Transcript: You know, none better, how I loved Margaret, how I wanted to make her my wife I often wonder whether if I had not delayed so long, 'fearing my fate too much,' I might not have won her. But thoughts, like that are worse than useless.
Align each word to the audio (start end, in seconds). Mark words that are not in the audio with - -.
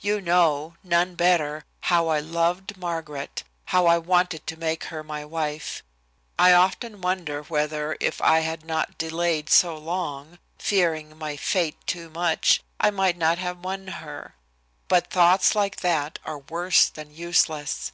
You 0.00 0.22
know, 0.22 0.76
none 0.82 1.14
better, 1.14 1.66
how 1.92 2.08
I 2.08 2.18
loved 2.18 2.78
Margaret, 2.78 3.44
how 3.66 3.84
I 3.84 3.98
wanted 3.98 4.46
to 4.46 4.56
make 4.56 4.84
her 4.84 5.04
my 5.04 5.26
wife 5.26 5.82
I 6.38 6.54
often 6.54 7.02
wonder 7.02 7.42
whether 7.42 7.94
if 8.00 8.18
I 8.22 8.38
had 8.40 8.64
not 8.64 8.96
delayed 8.96 9.50
so 9.50 9.76
long, 9.76 10.38
'fearing 10.58 11.18
my 11.18 11.36
fate 11.36 11.76
too 11.86 12.08
much,' 12.08 12.62
I 12.80 12.90
might 12.90 13.18
not 13.18 13.36
have 13.36 13.58
won 13.62 13.88
her. 13.88 14.36
But 14.88 15.10
thoughts, 15.10 15.54
like 15.54 15.76
that 15.82 16.18
are 16.24 16.38
worse 16.38 16.88
than 16.88 17.14
useless. 17.14 17.92